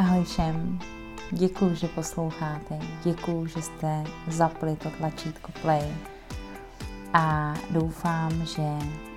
[0.00, 0.78] Ahoj všem,
[1.30, 5.94] děkuji, že posloucháte, děkuji, že jste zapli to tlačítko play
[7.12, 8.62] a doufám, že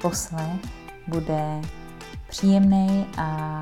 [0.02, 0.61] poslech
[1.07, 1.61] bude
[2.30, 3.61] příjemný a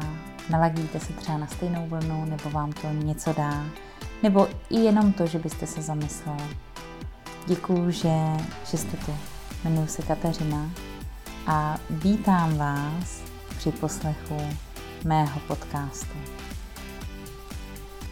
[0.50, 3.66] naladíte se třeba na stejnou vlnu, nebo vám to něco dá,
[4.24, 6.58] nebo i jenom to, že byste se zamysleli.
[7.48, 8.18] Děkuji, že,
[8.72, 9.16] že jste tu.
[9.64, 10.70] Jmenuji se Kateřina
[11.48, 13.24] a vítám vás
[13.58, 14.38] při poslechu
[15.04, 16.41] mého podcastu.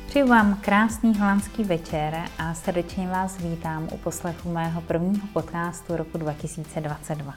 [0.09, 6.17] Přeji vám krásný holandský večer a srdečně vás vítám u poslechu mého prvního podcastu roku
[6.17, 7.33] 2022.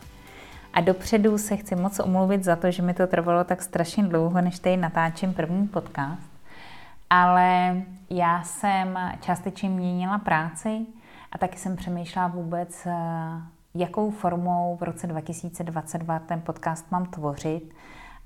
[0.73, 4.41] A dopředu se chci moc omluvit za to, že mi to trvalo tak strašně dlouho,
[4.41, 6.31] než tady natáčím první podcast.
[7.11, 7.77] Ale
[8.11, 10.87] já jsem částečně měnila práci
[11.33, 12.93] a taky jsem přemýšlela vůbec, eh,
[13.75, 17.75] jakou formou v roce 2022 ten podcast mám tvořit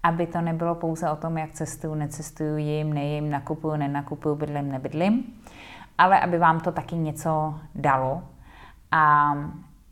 [0.07, 5.25] aby to nebylo pouze o tom, jak cestuju, necestuju, jim, nejím, nakupuju, nenakupuju, bydlím, nebydlím,
[5.99, 8.23] ale aby vám to taky něco dalo
[8.91, 9.35] a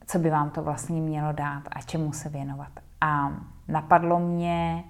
[0.07, 2.69] co by vám to vlastně mělo dát a čemu se věnovat.
[3.01, 3.33] A
[3.69, 4.85] napadlo mě,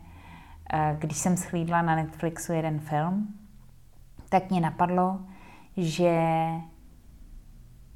[0.72, 3.28] eh, když jsem schlídla na Netflixu jeden film,
[4.28, 5.18] tak mě napadlo,
[5.76, 6.20] že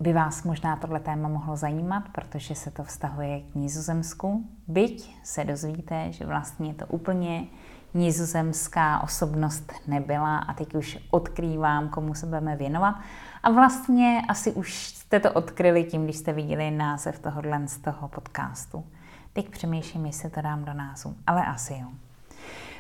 [0.00, 4.44] by vás možná tohle téma mohlo zajímat, protože se to vztahuje k Nizozemsku.
[4.68, 7.46] Byť se dozvíte, že vlastně to úplně
[7.94, 12.94] nizozemská osobnost nebyla a teď už odkrývám, komu se budeme věnovat.
[13.42, 18.08] A vlastně asi už jste to odkryli tím, když jste viděli název tohohle z toho
[18.08, 18.84] podcastu.
[19.32, 21.88] Teď přemýšlím, jestli to dám do názvu, ale asi jo.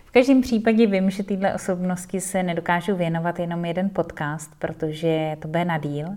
[0.04, 5.48] V každém případě vím, že tyhle osobnosti se nedokážu věnovat jenom jeden podcast, protože to
[5.48, 6.08] bude na díl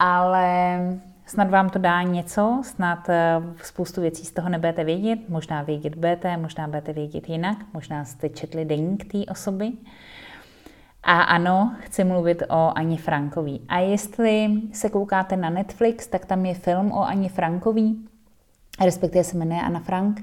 [0.00, 0.78] ale
[1.26, 5.94] snad vám to dá něco, snad eh, spoustu věcí z toho nebudete vědět, možná vědět
[5.94, 9.72] budete, možná budete vědět jinak, možná jste četli deník té osoby.
[11.02, 13.60] A ano, chci mluvit o Ani Frankový.
[13.68, 18.08] A jestli se koukáte na Netflix, tak tam je film o Ani Frankový,
[18.84, 20.20] respektive se jmenuje Anna Frank.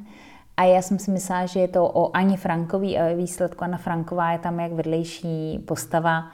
[0.57, 4.31] A já jsem si myslela, že je to o Ani Frankový a výsledku Anna Franková
[4.31, 6.31] je tam jak vedlejší postava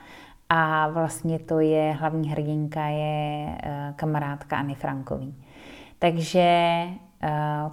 [0.50, 5.36] a vlastně to je, hlavní hrdinka je eh, kamarádka Anny Frankový.
[6.00, 7.30] Takže eh,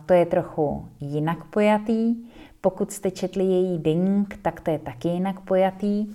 [0.07, 2.15] to je trochu jinak pojatý.
[2.61, 6.07] Pokud jste četli její deník, tak to je taky jinak pojatý,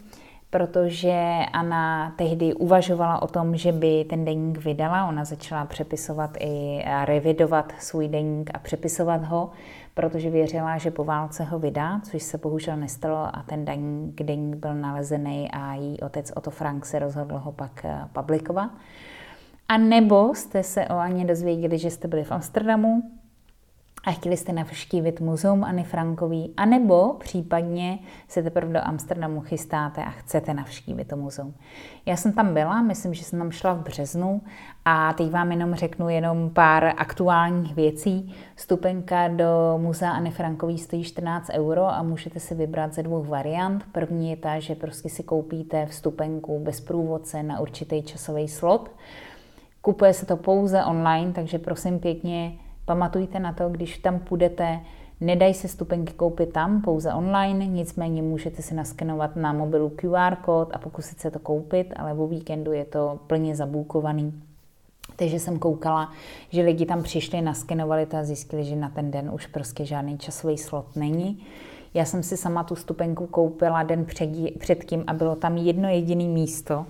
[0.56, 5.08] protože Anna tehdy uvažovala o tom, že by ten deník vydala.
[5.08, 9.52] Ona začala přepisovat i revidovat svůj deník a přepisovat ho,
[9.94, 14.56] protože věřila, že po válce ho vydá, což se bohužel nestalo a ten deník, deník
[14.56, 18.70] byl nalezený a její otec Otto Frank se rozhodl ho pak eh, publikovat.
[19.68, 23.04] A nebo jste se o Aně dozvěděli, že jste byli v Amsterdamu,
[24.06, 30.10] a chtěli jste navštívit muzeum Anny Frankový, anebo případně se teprve do Amsterdamu chystáte a
[30.10, 31.54] chcete navštívit to muzeum.
[32.06, 34.42] Já jsem tam byla, myslím, že jsem tam šla v březnu
[34.86, 38.36] a teď vám jenom řeknu jenom pár aktuálních věcí.
[38.56, 43.84] Stupenka do muzea Anny Frankový stojí 14 euro a můžete si vybrat ze dvou variant.
[43.92, 48.92] První je ta, že prostě si koupíte vstupenku bez průvodce na určitý časový slot.
[49.82, 54.80] Kupuje se to pouze online, takže prosím pěkně Pamatujte na to, když tam půjdete,
[55.22, 60.70] nedají se stupenky koupit tam, pouze online, nicméně můžete si naskenovat na mobilu QR kód
[60.74, 64.42] a pokusit se to koupit, ale o víkendu je to plně zabůkovaný.
[65.16, 66.12] Takže jsem koukala,
[66.50, 70.18] že lidi tam přišli, naskenovali to a zjistili, že na ten den už prostě žádný
[70.18, 71.46] časový slot není.
[71.94, 74.30] Já jsem si sama tu stupenku koupila den před,
[74.60, 76.86] předtím a bylo tam jedno jediné místo.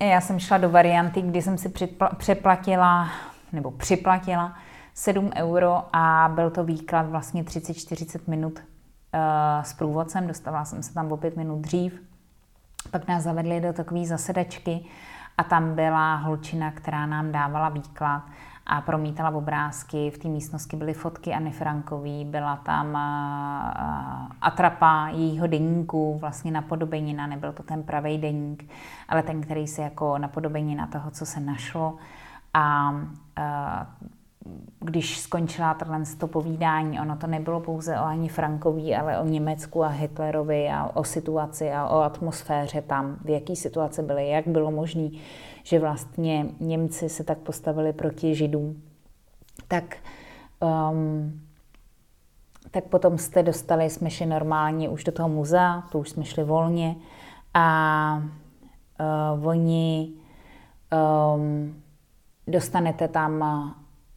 [0.00, 1.72] Já jsem šla do varianty, kdy jsem si
[2.16, 3.08] přeplatila
[3.52, 4.54] nebo připlatila
[4.94, 10.94] 7 euro a byl to výklad vlastně 30-40 minut uh, s průvodcem, dostala jsem se
[10.94, 12.02] tam o 5 minut dřív,
[12.90, 14.84] pak nás zavedli do takové zasedačky
[15.38, 18.22] a tam byla holčina, která nám dávala výklad
[18.66, 20.10] a promítala obrázky.
[20.10, 27.26] V té místnosti byly fotky Anny Frankový, byla tam uh, atrapa jejího deníku, vlastně napodobenina,
[27.26, 28.70] nebyl to ten pravý deník,
[29.08, 31.96] ale ten, který se jako napodobenina toho, co se našlo.
[32.54, 32.92] A
[34.80, 39.84] když skončila tohle to povídání, ono to nebylo pouze o ani Frankový, ale o Německu
[39.84, 44.70] a Hitlerovi a o situaci a o atmosféře tam, v jaký situaci byly, jak bylo
[44.70, 45.08] možné,
[45.62, 48.82] že vlastně Němci se tak postavili proti Židům.
[49.68, 49.96] Tak,
[50.90, 51.40] um,
[52.70, 56.44] tak potom jste dostali, jsme šli normálně už do toho muzea, to už jsme šli
[56.44, 56.96] volně
[57.54, 58.22] a
[59.38, 60.12] uh, oni
[61.34, 61.82] um,
[62.50, 63.44] dostanete tam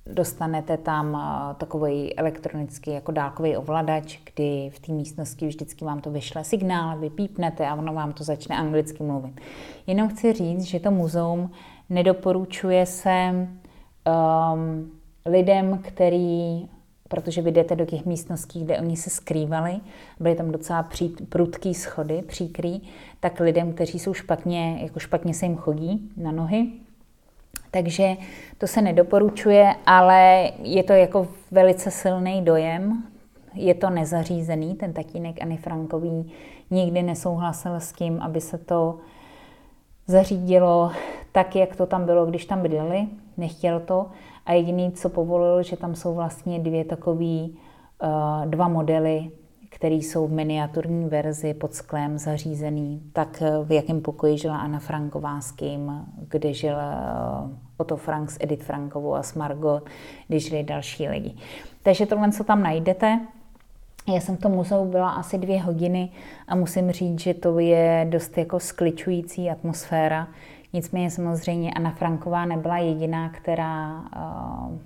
[0.06, 6.12] dostanete tam eh, takový elektronický jako dálkový ovladač, kdy v té místnosti vždycky vám to
[6.12, 9.42] vyšle signál, vy pípnete a ono vám to začne anglicky mluvit.
[9.88, 11.52] Jenom chci říct, že to muzeum
[11.90, 14.92] nedoporučuje se um,
[15.26, 16.70] lidem, který
[17.08, 19.80] protože vy jdete do těch místností, kde oni se skrývali,
[20.20, 22.82] byly tam docela pří, prudký schody, příkrý,
[23.20, 26.72] tak lidem, kteří jsou špatně, jako špatně se jim chodí na nohy,
[27.74, 28.18] takže
[28.58, 33.04] to se nedoporučuje, ale je to jako velice silný dojem.
[33.54, 36.32] Je to nezařízený, ten tatínek Ani Frankový
[36.72, 38.98] nikdy nesouhlasil s tím, aby se to
[40.08, 40.92] zařídilo
[41.32, 43.08] tak, jak to tam bylo, když tam bydleli.
[43.38, 44.08] Nechtěl to.
[44.46, 49.32] A jediný, co povolil, že tam jsou vlastně dvě takové uh, dva modely,
[49.76, 55.42] které jsou v miniaturní verzi pod sklem zařízený, tak v jakém pokoji žila Anna Franková
[55.42, 59.90] s kým, kde žil uh, Otto Frank s Edith Frankovou a s Margot,
[60.28, 61.36] když žili další lidi.
[61.84, 63.20] Takže tohle, co tam najdete,
[64.08, 66.10] já jsem v tom muzeu byla asi dvě hodiny
[66.48, 70.28] a musím říct, že to je dost jako skličující atmosféra.
[70.74, 74.78] Nicméně samozřejmě Anna Franková nebyla jediná, která uh,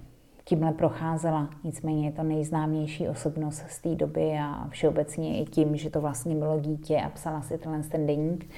[0.47, 1.49] tímhle procházela.
[1.63, 6.35] Nicméně je to nejznámější osobnost z té doby a všeobecně i tím, že to vlastně
[6.35, 8.49] bylo dítě a psala si tenhle ten deník.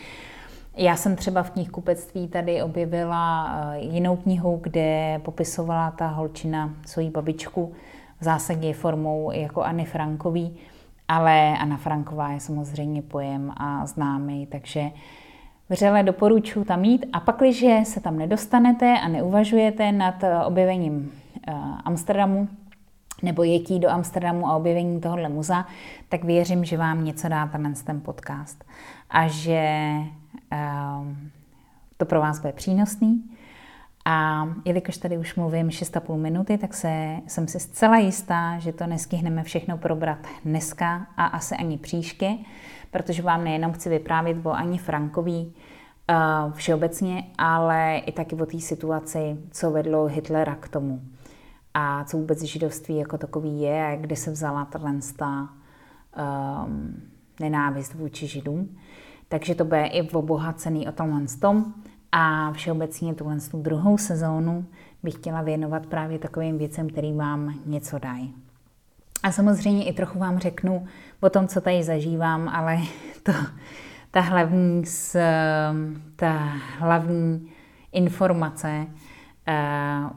[0.77, 7.09] Já jsem třeba v knihkupectví tady objevila eh, jinou knihu, kde popisovala ta holčina svoji
[7.09, 7.74] babičku
[8.19, 10.57] v zásadě formou jako Anny Frankový,
[11.07, 14.83] ale Anna Franková je samozřejmě pojem a známý, takže
[15.69, 17.06] vřele doporučuji tam jít.
[17.13, 21.12] A pak, když se tam nedostanete a neuvažujete nad eh, objevením
[21.86, 22.48] Amsterdamu,
[23.24, 25.66] nebo jetí do Amsterdamu a objevení tohohle muzea,
[26.10, 28.63] tak věřím, že vám něco dá ten, ten podcast
[29.10, 29.92] a že
[30.51, 31.31] um,
[31.98, 33.24] to pro vás bude přínosný.
[34.06, 38.88] A jelikož tady už mluvím 6,5 minuty, tak se, jsem si zcela jistá, že to
[38.88, 42.38] nestihneme všechno probrat dneska a asi ani příště,
[42.92, 45.54] protože vám nejenom chci vyprávět o Ani Frankový
[46.10, 51.01] uh, všeobecně, ale i taky o té situaci, co vedlo Hitlera k tomu
[51.79, 54.99] a co vůbec židovství jako takový je a kde se vzala tato um,
[57.39, 58.77] nenávist vůči židům.
[59.27, 61.73] Takže to bude i obohacený o tomhle tom.
[62.11, 64.65] A všeobecně tuhle tu druhou sezónu
[65.03, 68.33] bych chtěla věnovat právě takovým věcem, který vám něco dají.
[69.23, 70.87] A samozřejmě i trochu vám řeknu
[71.19, 72.77] o tom, co tady zažívám, ale
[73.23, 73.31] to,
[74.11, 74.83] ta hlavní,
[76.15, 76.33] ta
[76.79, 77.51] hlavní
[77.91, 78.87] informace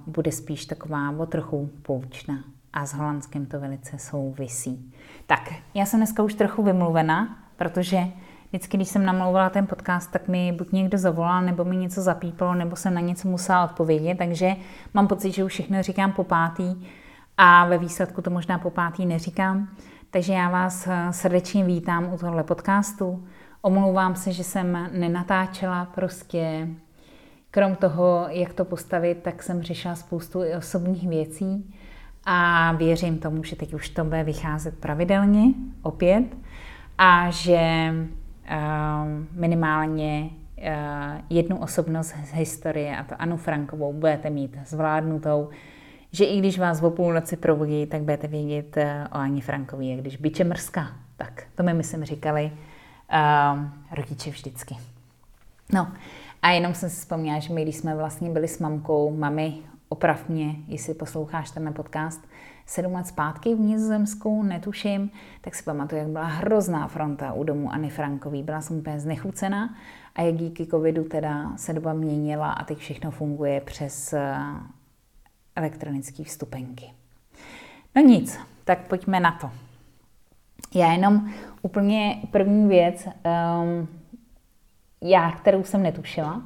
[0.06, 4.93] bude spíš taková o trochu poučná a s Holandskem to velice souvisí.
[5.26, 7.99] Tak, já jsem dneska už trochu vymluvena, protože
[8.49, 12.55] vždycky, když jsem namlouvala ten podcast, tak mi buď někdo zavolal, nebo mi něco zapípalo,
[12.55, 14.56] nebo jsem na něco musela odpovědět, takže
[14.94, 16.87] mám pocit, že už všechno říkám po pátý
[17.37, 19.69] a ve výsledku to možná po pátý neříkám.
[20.11, 23.29] Takže já vás eh, srdečně vítám u tohle podcastu.
[23.62, 26.69] Omlouvám se, že jsem nenatáčela prostě
[27.54, 31.75] Krom toho, jak to postavit, tak jsem řešila spoustu i osobních věcí
[32.25, 36.25] a věřím tomu, že teď už to bude vycházet pravidelně opět
[36.99, 40.64] a že uh, minimálně uh,
[41.31, 45.48] jednu osobnost z historie, a to Anu Frankovou, budete mít zvládnutou,
[46.12, 48.82] že i když vás o půlnoci probudí, tak budete vědět uh,
[49.12, 50.93] o Ani Frankové, jak když byče mrzká.
[51.16, 52.52] Tak to mi, myslím, říkali
[53.12, 53.60] uh,
[53.91, 54.76] rodiče vždycky.
[55.72, 55.93] No,
[56.43, 59.55] a jenom jsem si vzpomněla, že my, když jsme vlastně byli s mamkou, mami,
[59.89, 62.29] oprav mě, jestli posloucháš ten podcast,
[62.67, 67.72] sedm let zpátky v Nizozemsku, netuším, tak si pamatuju, jak byla hrozná fronta u domu
[67.72, 68.43] Anny Frankový.
[68.43, 69.75] Byla jsem úplně znechucená
[70.15, 74.37] a jak díky covidu teda se doba měnila a teď všechno funguje přes eh,
[75.56, 76.93] elektronické vstupenky.
[77.96, 79.51] No nic, tak pojďme na to.
[80.75, 81.31] Já jenom
[81.63, 83.89] úplně první věc, um,
[85.02, 86.42] já, kterou jsem netušila,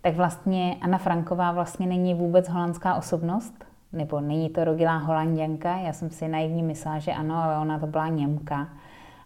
[0.00, 5.76] tak vlastně Anna Franková vlastně není vůbec holandská osobnost, nebo není to rodilá holanděnka.
[5.76, 8.68] Já jsem si naivně myslela, že ano, ale ona to byla Němka.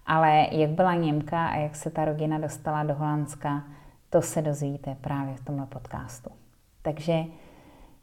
[0.07, 3.63] Ale jak byla Němka a jak se ta rodina dostala do Holandska,
[4.11, 6.31] to se dozvíte právě v tomhle podcastu.
[6.83, 7.25] Takže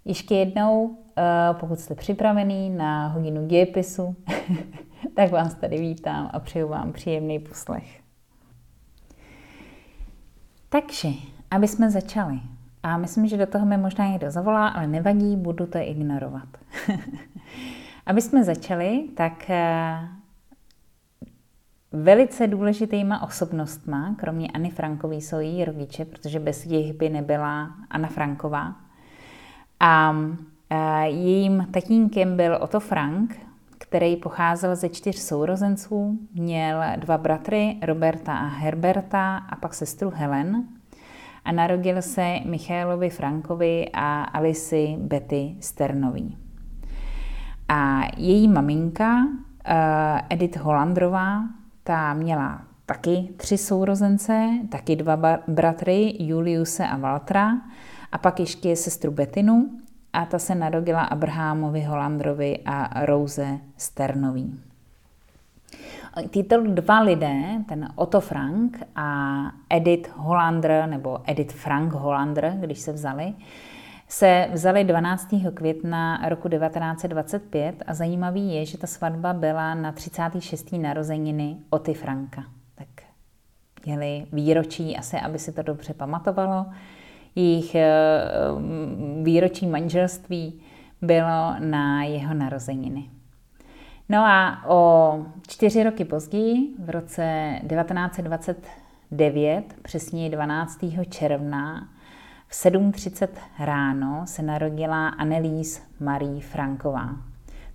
[0.05, 1.23] ještě jednou, eh,
[1.59, 4.15] pokud jste připravený na hodinu dějepisu,
[5.15, 8.01] tak vás tady vítám a přeju vám příjemný poslech.
[10.73, 11.09] Takže,
[11.51, 12.39] aby jsme začali.
[12.83, 16.47] A myslím, že do toho mi možná někdo zavolá, ale nevadí, budu to ignorovat.
[18.05, 20.09] aby jsme začali, tak eh,
[21.91, 28.07] velice důležitýma osobnostma, kromě Anny Frankové, jsou její rodiče, protože bez nich by nebyla Anna
[28.07, 28.75] Franková.
[29.79, 30.15] A
[31.05, 33.39] Jejím tatínkem byl Otto Frank,
[33.81, 40.63] který pocházel ze čtyř sourozenců, měl dva bratry, Roberta a Herberta, a pak sestru Helen.
[41.45, 46.37] A narodil se Michailovi Frankovi a Alici Betty Sternový.
[47.69, 49.27] A její maminka,
[49.65, 51.43] eh, Edith Holandrová,
[51.83, 57.51] ta měla taky tři sourozence, taky dva bratry, Juliuse a Valtra,
[58.11, 59.69] a pak ještě sestru Betinu,
[60.13, 64.59] a ta se narodila Abrahamovi Holandrovi a Rose Sternový.
[66.29, 72.91] Tyto dva lidé, ten Otto Frank a Edith Hollander, nebo Edith Frank Hollander, když se
[72.91, 73.33] vzali,
[74.07, 75.27] se vzali 12.
[75.53, 80.71] května roku 1925 a zajímavý je, že ta svatba byla na 36.
[80.71, 82.43] narozeniny Oty Franka.
[82.75, 82.87] Tak
[83.85, 86.65] měli výročí asi, aby si to dobře pamatovalo
[87.35, 87.87] jejich eh,
[89.23, 90.61] výročí manželství
[91.01, 93.09] bylo na jeho narozeniny.
[94.09, 100.79] No a o čtyři roky později, v roce 1929, přesně 12.
[101.09, 101.89] června,
[102.47, 103.27] v 7.30
[103.59, 107.09] ráno se narodila Annelies Marie Franková,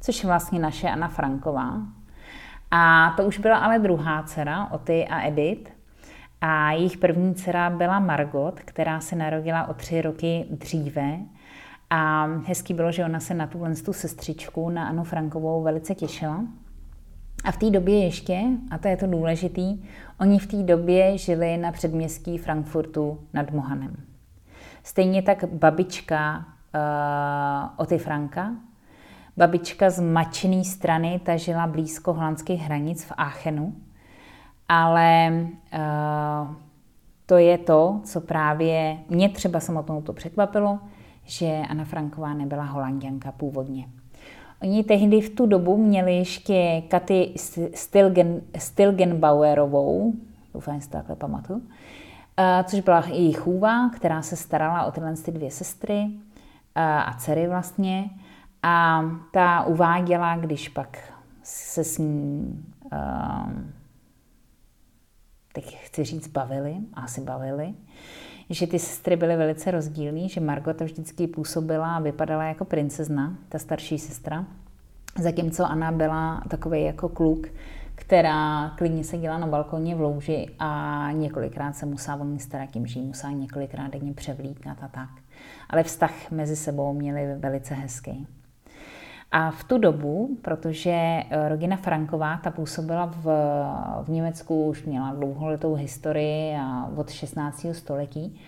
[0.00, 1.76] což je vlastně naše Anna Franková.
[2.70, 5.75] A to už byla ale druhá dcera, Oty a Edith,
[6.40, 11.18] a jejich první dcera byla Margot, která se narodila o tři roky dříve.
[11.90, 16.44] A hezký bylo, že ona se na tuhle tu sestřičku, na Anu Frankovou, velice těšila.
[17.44, 19.82] A v té době ještě, a to je to důležitý,
[20.20, 23.96] oni v té době žili na předměstí Frankfurtu nad Mohanem.
[24.82, 28.52] Stejně tak babička uh, Oty Franka,
[29.36, 33.74] babička z mačené strany, ta žila blízko holandských hranic v Aachenu
[34.68, 35.30] ale
[35.74, 36.54] uh,
[37.26, 40.78] to je to, co právě mě třeba samotnou to překvapilo,
[41.24, 43.86] že Anna Franková nebyla holanděnka původně.
[44.62, 47.32] Oni tehdy v tu dobu měli ještě Katy
[47.74, 50.12] Stilgen, Stilgenbauerovou,
[50.54, 51.64] doufám, že to takhle pamatuju, uh,
[52.64, 56.12] což byla její chůva, která se starala o tyhle ty dvě sestry uh,
[56.82, 58.10] a dcery vlastně.
[58.62, 60.98] A ta uváděla, když pak
[61.42, 62.64] se s ní
[65.56, 67.74] teď chci říct bavili, asi bavili,
[68.50, 73.58] že ty sestry byly velice rozdílné, že Margot vždycky působila a vypadala jako princezna, ta
[73.58, 74.44] starší sestra,
[75.18, 77.46] zatímco Anna byla takový jako kluk,
[77.94, 82.86] která klidně seděla na balkoně v louži a několikrát se musela o ní starat tím,
[82.86, 85.10] že ji musela několikrát denně převlíknout a tak.
[85.70, 88.26] Ale vztah mezi sebou měli velice hezký.
[89.32, 93.24] A v tu dobu, protože eh, rodina Franková, ta působila v,
[94.02, 97.66] v Německu, už měla dlouholetou historii a od 16.
[97.72, 98.40] století,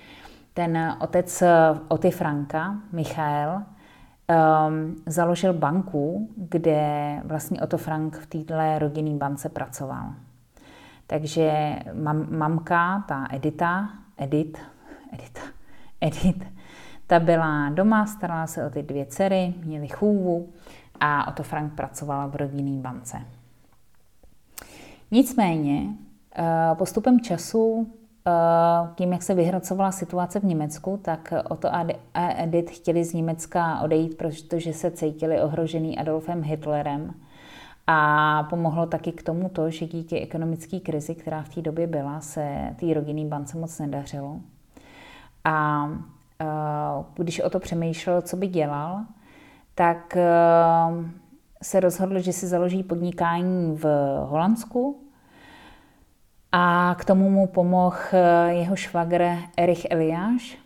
[0.54, 1.42] ten otec
[1.88, 3.62] Oty Franka, Michael,
[4.28, 10.04] um, založil banku, kde vlastně Otto Frank v této rodinné bance pracoval.
[11.06, 14.58] Takže mam, mamka, ta Edita, Edit,
[15.12, 15.40] Edita,
[16.00, 16.57] Edit,
[17.08, 20.48] ta byla doma, starala se o ty dvě dcery, měli chůvu
[21.00, 23.18] a Otto Frank pracovala v rodinné bance.
[25.10, 25.82] Nicméně
[26.36, 27.86] eh, postupem času,
[28.26, 28.30] eh,
[28.94, 34.16] tím, jak se vyhrocovala situace v Německu, tak Otto a Edith chtěli z Německa odejít,
[34.16, 37.14] protože se cítili ohrožený Adolfem Hitlerem.
[37.86, 42.20] A pomohlo taky k tomu to, že díky ekonomické krizi, která v té době byla,
[42.20, 44.40] se té rodinné bance moc nedařilo.
[45.44, 45.88] A
[47.14, 49.04] když o to přemýšlel, co by dělal,
[49.74, 50.24] tak eh,
[51.62, 53.84] se rozhodl, že si založí podnikání v
[54.24, 55.02] Holandsku
[56.52, 60.58] a k tomu mu pomohl eh, jeho švagr Erich Eliáš.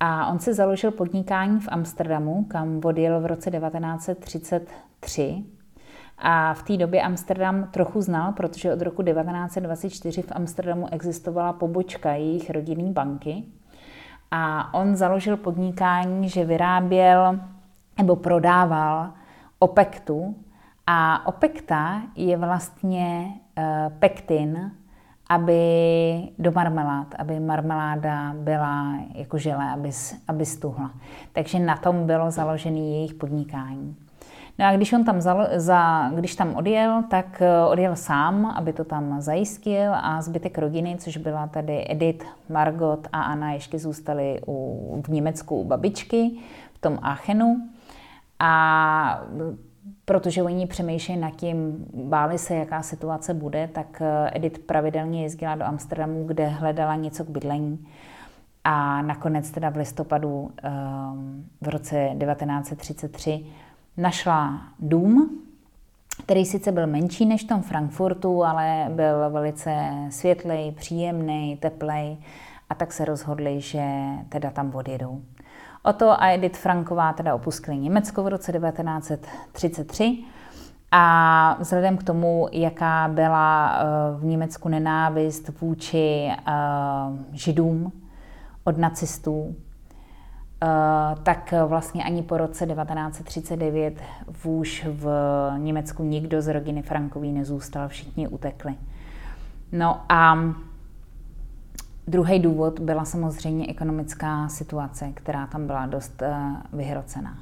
[0.00, 5.44] A on se založil podnikání v Amsterdamu, kam odjel v roce 1933.
[6.18, 12.12] A v té době Amsterdam trochu znal, protože od roku 1924 v Amsterdamu existovala pobočka
[12.12, 13.44] jejich rodinné banky.
[14.30, 17.40] A on založil podnikání, že vyráběl
[17.98, 19.10] nebo prodával
[19.58, 20.36] opektu
[20.86, 23.26] a opekta je vlastně
[23.58, 23.64] uh,
[23.98, 24.70] pektin,
[25.28, 25.62] aby
[26.38, 29.90] do marmelád, aby marmeláda byla jako žele, aby,
[30.28, 30.90] aby stuhla.
[31.32, 33.96] Takže na tom bylo založené jejich podnikání.
[34.60, 38.72] No a když on tam zalo, za, když tam odjel, tak eh, odjel sám, aby
[38.72, 44.40] to tam zajistil a zbytek rodiny, což byla tady Edith, Margot a Anna, ještě zůstali
[44.46, 46.30] u, v Německu u babičky
[46.74, 47.68] v tom Aachenu.
[48.38, 49.22] A
[50.04, 55.54] protože oni přemýšlejí nad tím, báli se, jaká situace bude, tak eh, Edith pravidelně jezdila
[55.54, 57.86] do Amsterdamu, kde hledala něco k bydlení.
[58.64, 60.50] a nakonec teda v listopadu
[61.60, 63.44] v roce 1933
[63.96, 65.40] našla dům,
[66.24, 72.16] který sice byl menší než v tom Frankfurtu, ale byl velice světlej, příjemný, teplej
[72.70, 73.84] a tak se rozhodli, že
[74.28, 75.22] teda tam odjedou.
[75.82, 80.18] Oto a Edith Franková teda opustili Německo v roce 1933
[80.92, 83.84] a vzhledem k tomu, jaká byla eh,
[84.18, 86.52] v Německu nenávist vůči eh,
[87.32, 87.92] židům
[88.64, 89.54] od nacistů,
[91.22, 94.00] tak vlastně ani po roce 1939
[94.44, 95.06] už v
[95.58, 98.74] Německu nikdo z rodiny Frankový nezůstal, všichni utekli.
[99.72, 100.38] No a
[102.06, 106.22] druhý důvod byla samozřejmě ekonomická situace, která tam byla dost
[106.72, 107.38] vyhrocená.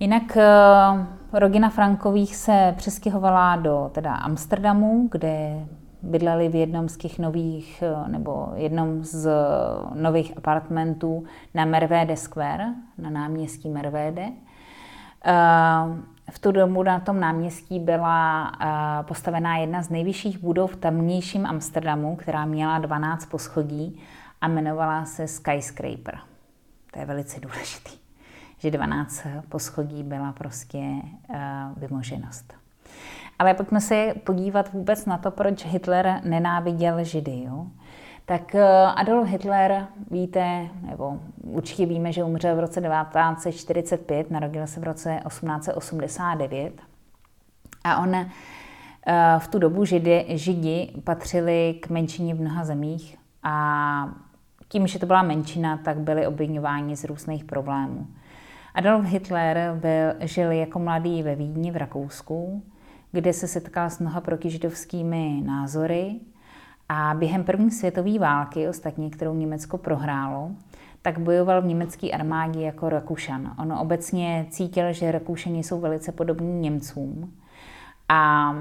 [0.00, 5.66] Jinak uh, rodina Frankových se přestěhovala do teda Amsterdamu, kde
[6.02, 9.30] bydleli v jednom z těch nových, eh, nebo jednom z
[9.94, 11.24] nových apartmentů
[11.54, 12.66] na Mervede Square,
[12.98, 14.28] na náměstí Mervede.
[15.24, 15.32] Eh,
[16.30, 18.52] v tu dobu na tom náměstí byla
[19.02, 24.02] postavená jedna z nejvyšších budov v tamnějším Amsterdamu, která měla 12 poschodí
[24.40, 26.18] a jmenovala se Skyscraper.
[26.92, 27.98] To je velice důležitý
[28.58, 30.84] že 12 poschodí byla prostě
[31.76, 32.54] vymoženost.
[33.38, 37.42] Ale pojďme se podívat vůbec na to, proč Hitler nenáviděl Židy.
[37.44, 37.66] Jo?
[38.28, 38.60] Tak uh,
[38.96, 45.20] Adolf Hitler, víte, nebo určitě víme, že umřel v roce 1945, narodil se v roce
[45.28, 46.82] 1889.
[47.84, 48.24] A on uh,
[49.38, 54.08] v tu dobu Židy, Židi patřili k menšině v mnoha zemích a
[54.68, 58.06] tím, že to byla menšina, tak byli obvinováni z různých problémů.
[58.74, 62.62] Adolf Hitler byl, žil jako mladý ve Vídni v Rakousku,
[63.12, 66.14] kde se setkal s mnoha protižidovskými názory
[66.88, 70.50] a během první světové války, ostatně kterou Německo prohrálo,
[71.02, 73.54] tak bojoval v německé armádě jako Rakušan.
[73.58, 77.32] On obecně cítil, že Rakušani jsou velice podobní Němcům
[78.08, 78.52] a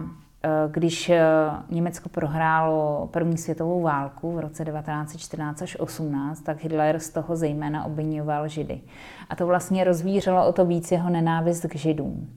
[0.44, 1.26] Eh, když eh,
[1.70, 7.86] Německo prohrálo první světovou válku v roce 1914 až 18, tak Hitler z toho zejména
[7.86, 8.82] obvinoval Židy.
[9.30, 12.30] A to vlastně rozvířilo o to víc jeho nenávist k Židům.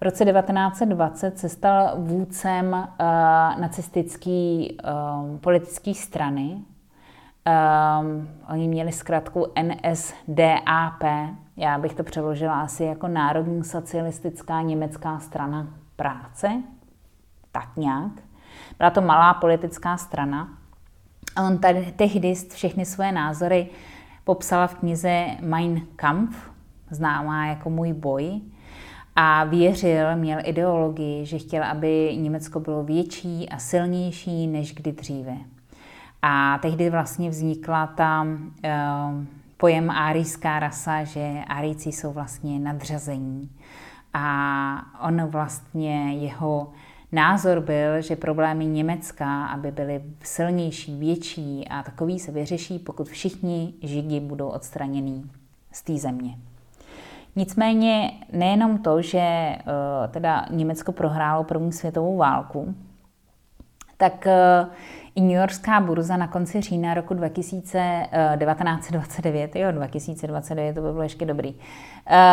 [0.00, 2.86] V roce 1920 se stal vůdcem uh,
[3.60, 6.42] nacistické uh, politické strany.
[6.52, 11.02] Um, oni měli zkrátku NSDAP.
[11.56, 16.62] Já bych to přeložila asi jako Národní socialistická německá strana práce
[17.52, 18.12] tak nějak.
[18.78, 20.48] Byla to malá politická strana.
[21.36, 23.68] A on tady tehdy všechny svoje názory
[24.24, 26.50] popsala v knize Mein Kampf,
[26.90, 28.40] známá jako Můj boj.
[29.22, 35.36] A věřil, měl ideologii, že chtěl, aby Německo bylo větší a silnější než kdy dříve.
[36.22, 39.24] A tehdy vlastně vznikla ta uh,
[39.56, 43.50] pojem árijská rasa, že Árijci jsou vlastně nadřazení.
[44.14, 46.72] A on vlastně jeho
[47.12, 53.74] Názor byl, že problémy Německa, aby byly silnější, větší a takový se vyřeší, pokud všichni
[53.82, 55.30] židi budou odstranění
[55.72, 56.49] z té země.
[57.40, 59.58] Nicméně nejenom to, že eh,
[60.08, 62.74] teda Německo prohrálo první světovou válku,
[63.96, 64.66] tak eh,
[65.14, 68.06] i New Yorkská burza na konci října roku 2000,
[68.38, 71.54] 1929, jo, 2029, to by bylo ještě dobrý,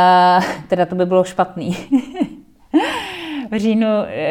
[0.68, 1.78] teda to by bylo špatný,
[3.52, 3.88] v říjnu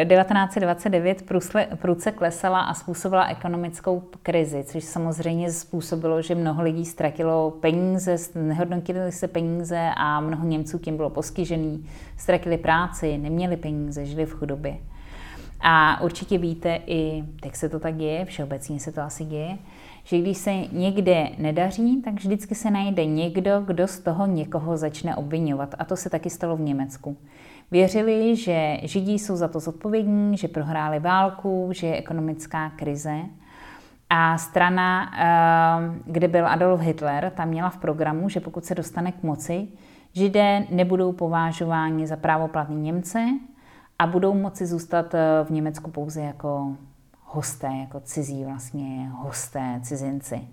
[0.09, 1.23] 1929
[1.55, 8.15] eh, průce klesala a způsobila ekonomickou krizi, což samozřejmě způsobilo, že mnoho lidí ztratilo peníze,
[8.35, 11.85] nehodnotili se peníze a mnoho Němců tím bylo postižený,
[12.17, 14.77] ztratili práci, neměli peníze, žili v chudobě.
[15.59, 19.57] A určitě víte i, tak se to tak děje, všeobecně se to asi děje,
[20.03, 25.15] že když se někde nedaří, tak vždycky se najde někdo, kdo z toho někoho začne
[25.15, 25.75] obvinovat.
[25.79, 27.17] A to se taky stalo v Německu.
[27.71, 33.19] Věřili, že Židí jsou za to zodpovědní, že prohráli válku, že je ekonomická krize.
[34.09, 39.11] A strana, eh, kde byl Adolf Hitler, tam měla v programu, že pokud se dostane
[39.11, 39.67] k moci,
[40.13, 43.25] Židé nebudou považováni za právoplatní Němce
[43.99, 46.75] a budou moci zůstat eh, v Německu pouze jako
[47.25, 50.47] hosté, jako cizí vlastně hosté, cizinci.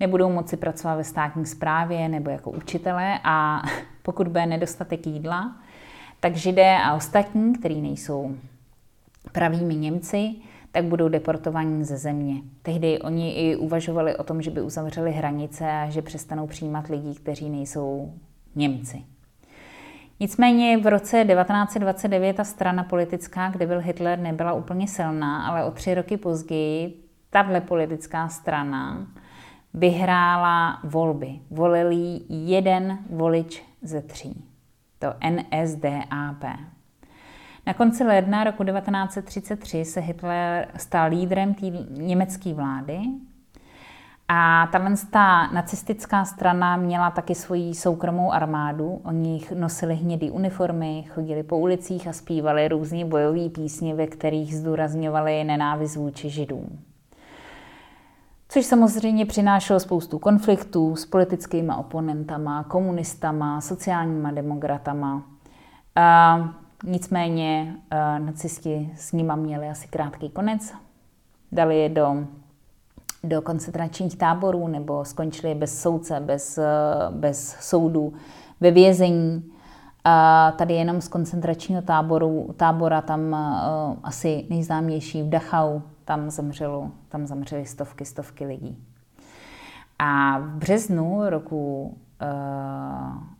[0.00, 3.62] Nebudou moci pracovat ve státní správě nebo jako učitelé a
[4.02, 5.56] pokud bude nedostatek jídla,
[6.26, 8.36] tak židé a ostatní, kteří nejsou
[9.32, 10.34] pravými Němci,
[10.72, 12.34] tak budou deportovaní ze země.
[12.62, 17.14] Tehdy oni i uvažovali o tom, že by uzavřeli hranice a že přestanou přijímat lidi,
[17.14, 18.14] kteří nejsou
[18.54, 19.02] Němci.
[20.20, 25.70] Nicméně v roce 1929 ta strana politická, kde byl Hitler, nebyla úplně silná, ale o
[25.70, 29.06] tři roky později tahle politická strana
[29.74, 31.40] vyhrála volby.
[31.50, 31.88] Volil
[32.28, 34.55] jeden volič ze tří.
[34.98, 36.44] To NSDAP.
[37.66, 43.00] Na konci ledna roku 1933 se Hitler stal lídrem té německé vlády
[44.28, 49.00] a tahle ta nacistická strana měla taky svoji soukromou armádu.
[49.04, 55.44] Oni nosili hnědé uniformy, chodili po ulicích a zpívali různé bojové písně, ve kterých zdůrazňovali
[55.44, 56.78] nenávist vůči židům.
[58.48, 65.22] Což samozřejmě přinášelo spoustu konfliktů s politickými oponentama, komunistama, sociálníma demokratama.
[65.96, 66.38] A
[66.84, 70.72] nicméně a nacisti s nima měli asi krátký konec.
[71.52, 72.26] Dali je do
[73.24, 76.58] do koncentračních táborů nebo skončili bez soudce, bez,
[77.10, 78.12] bez soudu
[78.60, 79.52] ve vězení.
[80.04, 86.90] A tady jenom z koncentračního táboru, tábora, tam uh, asi nejznámější v Dachau, tam zemřelo,
[87.08, 88.84] tam zemřely stovky, stovky lidí.
[89.98, 93.36] A v březnu roku uh,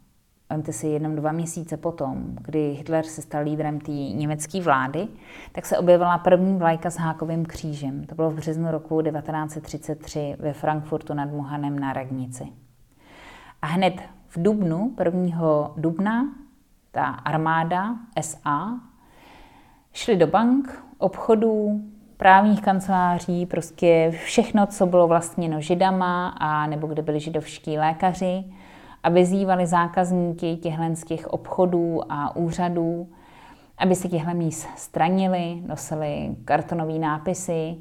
[0.51, 5.09] Vemte si jenom dva měsíce potom, kdy Hitler se stal lídrem té německé vlády,
[5.53, 8.05] tak se objevila první vlajka s hákovým křížem.
[8.05, 12.47] To bylo v březnu roku 1933 ve Frankfurtu nad Mohanem na Radnici.
[13.63, 15.71] A hned v dubnu, 1.
[15.77, 16.29] dubna,
[16.91, 18.81] ta armáda SA
[19.93, 21.81] šli do bank, obchodů,
[22.17, 28.45] právních kanceláří, prostě všechno, co bylo vlastněno židama a nebo kde byli židovští lékaři,
[29.03, 33.09] a vyzývali zákazníky těchto z těch obchodů a úřadů,
[33.79, 37.77] aby se těchto míst stranili, nosili kartonové nápisy,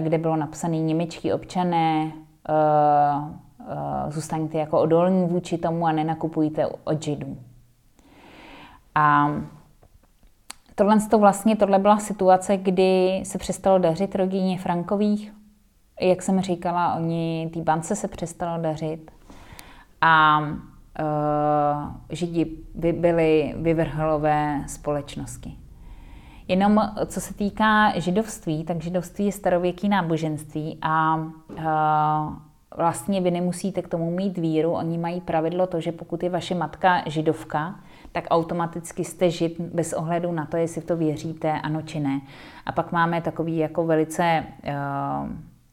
[0.00, 2.12] kde bylo napsané němečtí občané,
[2.48, 7.36] uh, uh, zůstaňte jako odolní vůči tomu a nenakupujte od židů.
[8.94, 9.30] A
[10.74, 15.32] tohle, to vlastně, tohle byla situace, kdy se přestalo dařit rodině Frankových.
[16.00, 19.10] Jak jsem říkala, oni, té bance se přestalo dařit
[20.00, 20.46] a uh,
[22.10, 25.54] Židi by byli vyvrholové společnosti.
[26.48, 31.64] Jenom co se týká židovství, tak židovství je starověký náboženství a uh,
[32.76, 34.72] vlastně vy nemusíte k tomu mít víru.
[34.72, 37.74] Oni mají pravidlo to, že pokud je vaše matka židovka,
[38.12, 42.20] tak automaticky jste žid bez ohledu na to, jestli v to věříte, ano či ne.
[42.66, 45.30] A pak máme takový jako velice uh,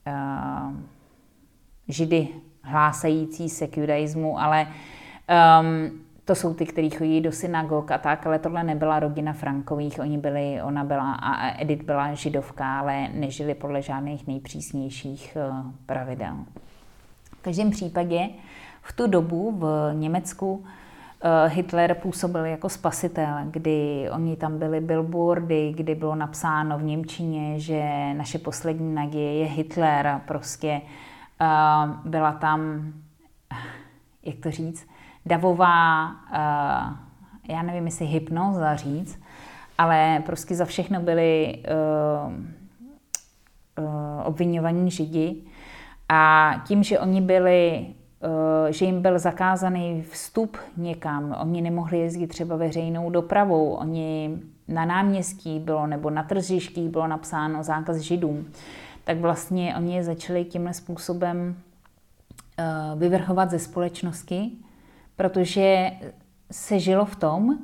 [0.08, 0.74] uh,
[1.88, 2.28] židy
[2.62, 4.68] hlásající se k judaismu, ale
[5.62, 10.00] um, to jsou ty, kteří chodí do synagog a tak, ale tohle nebyla rodina Frankových,
[10.00, 16.36] oni byli, ona byla a Edith byla židovka, ale nežili podle žádných nejpřísnějších uh, pravidel.
[17.40, 18.30] V každém případě
[18.82, 20.66] v tu dobu v Německu
[21.48, 28.14] Hitler působil jako spasitel, kdy oni tam byli billboardy, kdy bylo napsáno v Němčině, že
[28.14, 30.82] naše poslední naděje je Hitler, prostě
[31.42, 32.84] Uh, byla tam,
[34.24, 34.88] jak to říct,
[35.26, 36.98] davová, uh,
[37.50, 39.20] já nevím, jestli hypnoza říct,
[39.78, 41.64] ale prostě za všechno byli
[42.28, 45.44] uh, uh, obvinovaní židi.
[46.10, 47.88] A tím, že oni byli
[48.70, 55.60] že jim byl zakázaný vstup někam, oni nemohli jezdit třeba veřejnou dopravou, oni na náměstí
[55.60, 58.48] bylo nebo na tržištích bylo napsáno zákaz židům.
[59.04, 61.56] Tak vlastně oni začali tímhle způsobem
[62.58, 62.64] eh,
[62.96, 64.52] vyvrhovat ze společnosti,
[65.16, 65.92] protože
[66.52, 67.58] se žilo v tom,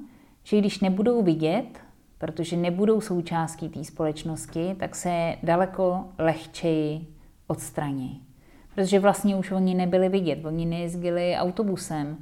[0.44, 1.80] že když nebudou vidět,
[2.18, 7.08] protože nebudou součástí té společnosti, tak se daleko lehčeji
[7.48, 8.25] odstraní.
[8.76, 12.18] Protože vlastně už oni nebyli vidět, oni nejezdili autobusem,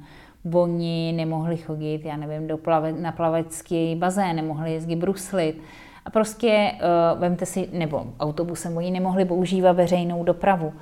[0.52, 5.62] oni nemohli chodit, já nevím, do plave, na plavecký bazén, nemohli jezdit bruslit,
[6.04, 10.72] a prostě uh, vemte si, nebo autobusem, oni nemohli používat veřejnou dopravu.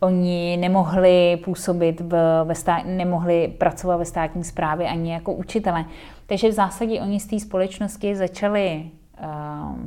[0.00, 5.84] Oni nemohli působit, v, ve stát, nemohli pracovat ve státní správě ani jako učitele.
[6.26, 8.90] Takže v zásadě oni z té společnosti začali
[9.24, 9.80] uh,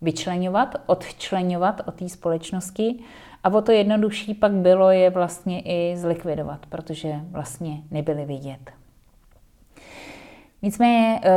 [0.00, 2.98] vyčlenovat, odčlenovat od té společnosti
[3.44, 8.70] a o to jednodušší pak bylo je vlastně i zlikvidovat, protože vlastně nebyli vidět.
[10.62, 11.30] Nicméně, eh,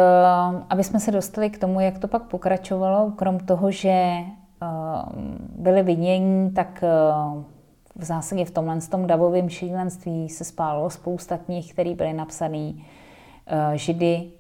[0.69, 4.25] aby jsme se dostali k tomu, jak to pak pokračovalo, krom toho, že eh,
[5.55, 6.89] byli vidění, tak eh,
[7.95, 12.73] v zásadě v tomhle tom davovém šílenství se spálo spousta knih, které byly napsané
[13.73, 14.31] židy,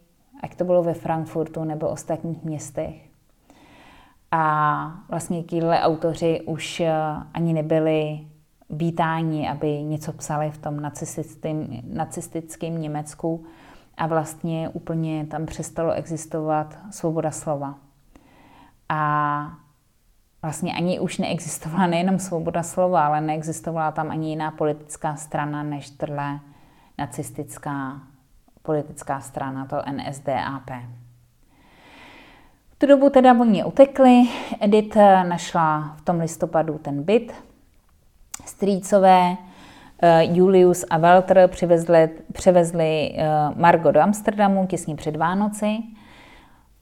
[0.43, 3.06] ať to bylo ve Frankfurtu nebo ostatních městech.
[4.31, 6.81] A vlastně tíhle autoři už
[7.33, 8.27] ani nebyli
[8.69, 13.45] vítáni, aby něco psali v tom nacistickém, nacistickém Německu,
[13.97, 17.75] a vlastně úplně tam přestalo existovat svoboda slova.
[18.89, 19.51] A
[20.41, 25.89] vlastně ani už neexistovala nejenom svoboda slova, ale neexistovala tam ani jiná politická strana než
[25.89, 26.39] trle
[26.97, 28.01] nacistická
[28.61, 30.71] politická strana, to NSDAP.
[32.79, 37.33] Tu dobu teda oni utekli, Edith našla v tom listopadu ten byt,
[38.45, 39.37] strýcové,
[40.01, 45.77] eh, Julius a Walter přivezli, přivezli eh, Margo do Amsterdamu těsně před Vánoci,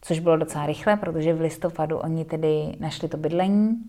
[0.01, 3.83] což bylo docela rychle, protože v listopadu oni tedy našli to bydlení.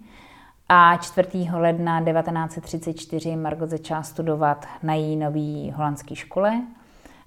[0.69, 1.49] A 4.
[1.53, 6.63] ledna 1934 Margot začala studovat na její nový holandské škole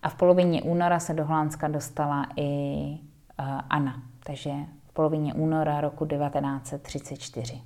[0.04, 2.98] a v polovině února se do Holandska dostala i
[3.70, 4.52] Anna, takže
[4.90, 7.62] v polovině února roku 1934.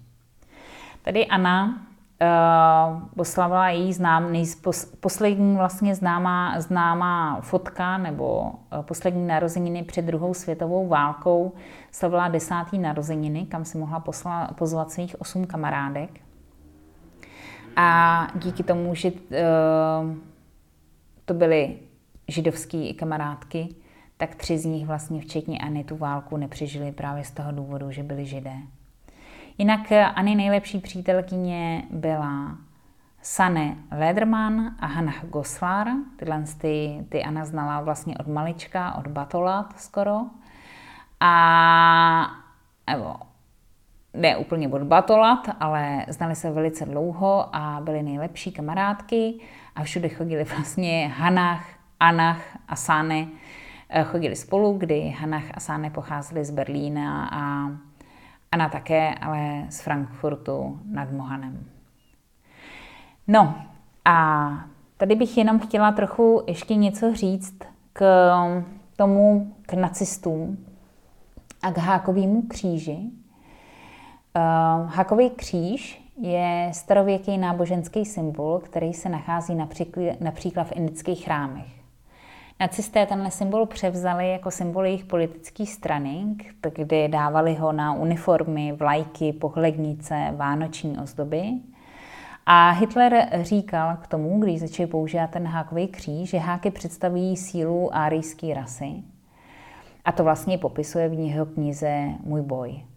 [1.01, 1.87] Tady Anna
[2.23, 10.05] uh, oslavila její znám, nejspos, poslední vlastně známá, známá fotka nebo uh, poslední narozeniny před
[10.05, 11.51] druhou světovou válkou
[11.91, 16.21] slavila desátý narozeniny, kam si mohla posla, pozvat svých osm kamarádek.
[17.75, 19.17] A díky tomu, že uh,
[21.25, 21.79] to byly
[22.27, 23.75] židovský kamarádky,
[24.27, 28.03] tak tři z nich vlastně, včetně Ani, tu válku nepřežili právě z toho důvodu, že
[28.03, 28.55] byli židé.
[29.57, 32.57] Jinak Ani nejlepší přítelkyně byla
[33.21, 35.87] Sane Lederman a Hannah Goslar.
[36.15, 40.21] Tyhle ty, ty Anna znala vlastně od malička, od batolat skoro.
[41.19, 42.31] A
[42.89, 43.15] nebo,
[44.13, 49.39] ne úplně od batolat, ale znali se velice dlouho a byly nejlepší kamarádky
[49.75, 51.65] a všude chodili vlastně Hannah,
[51.99, 53.42] Anach a Sáne eh,
[54.03, 57.71] chodili spolu, kdy Hanach a Sáne pocházeli z Berlína a
[58.51, 61.65] Anna také, ale z Frankfurtu nad Mohanem.
[63.27, 63.55] No
[64.05, 64.49] a
[64.97, 67.59] tady bych jenom chtěla trochu ještě něco říct
[67.93, 68.01] k
[68.95, 70.65] tomu, k nacistům
[71.61, 72.97] a k hákovému kříži.
[74.35, 79.55] Uh, hákový kříž je starověký náboženský symbol, který se nachází
[80.19, 81.82] například v indických chrámech.
[82.63, 86.25] Nacisté tenhle symbol převzali jako symbol jejich politické strany,
[86.75, 91.43] kde dávali ho na uniformy, vlajky, pohlednice, vánoční ozdoby.
[92.45, 97.95] A Hitler říkal k tomu, když začal používat ten hákový kříž, že háky představují sílu
[97.95, 99.03] árijské rasy.
[100.05, 102.92] A to vlastně popisuje v jeho knize Můj boj.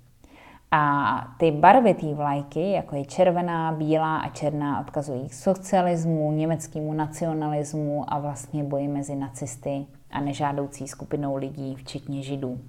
[0.70, 6.92] A ty barvy té vlajky, jako je červená, bílá a černá, odkazují k socialismu, německému
[6.92, 12.60] nacionalismu a vlastně boji mezi nacisty a nežádoucí skupinou lidí, včetně židů.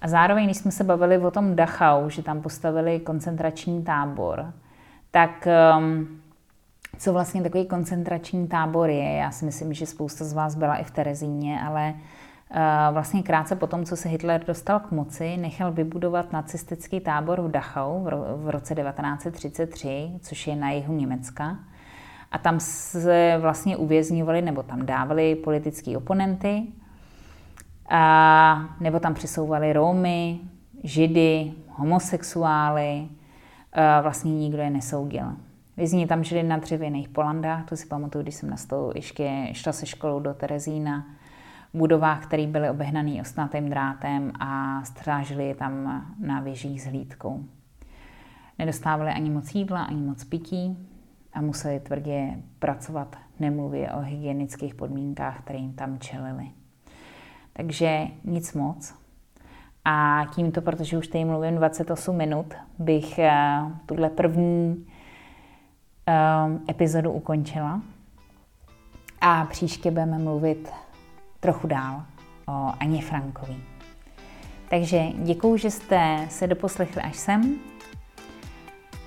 [0.00, 4.52] A zároveň, když jsme se bavili o tom Dachau, že tam postavili koncentrační tábor,
[5.10, 6.20] tak um,
[6.98, 9.12] co vlastně takový koncentrační tábor je?
[9.12, 11.94] Já si myslím, že spousta z vás byla i v Terezíně, ale
[12.90, 17.50] Vlastně krátce po tom, co se Hitler dostal k moci, nechal vybudovat nacistický tábor v
[17.50, 18.04] Dachau
[18.36, 21.58] v roce 1933, což je na jihu Německa.
[22.32, 26.62] A tam se vlastně uvězňovali, nebo tam dávali politické oponenty,
[27.88, 30.40] a, nebo tam přisouvali Romy,
[30.84, 33.08] Židy, homosexuály,
[33.72, 35.26] a vlastně nikdo je nesoudil.
[35.76, 38.56] Vězni tam žili na dřevěných polandách, to si pamatuju, když jsem na
[38.94, 41.06] ještě šla se školou do Terezína,
[41.74, 47.44] budovách, které byly obehnané ostnatým drátem a strážili je tam na věžích s hlídkou.
[48.58, 50.78] Nedostávali ani moc jídla, ani moc pití
[51.32, 56.50] a museli tvrdě pracovat, nemluvě o hygienických podmínkách, které jim tam čelili.
[57.52, 58.94] Takže nic moc.
[59.84, 64.86] A tímto, protože už tady mluvím 28 minut, bych eh, tuhle první
[66.08, 66.12] eh,
[66.70, 67.80] epizodu ukončila.
[69.20, 70.72] A příště budeme mluvit
[71.42, 72.02] trochu dál
[72.48, 73.64] o Aně Frankový.
[74.70, 77.54] Takže děkuju, že jste se doposlechli až sem.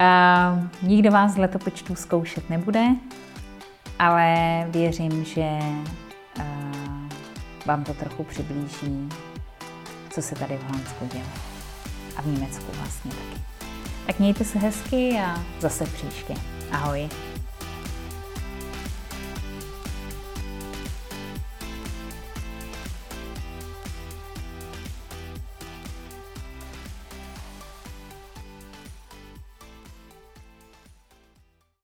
[0.01, 2.85] Uh, nikdo vás z letopočtu zkoušet nebude,
[3.99, 4.35] ale
[4.69, 5.59] věřím, že
[7.65, 9.09] vám to trochu přiblíží,
[10.09, 11.25] co se tady v Holandsku dělá.
[12.17, 13.41] A v Německu vlastně taky.
[14.07, 16.33] Tak mějte se hezky a zase příště.
[16.71, 17.09] Ahoj.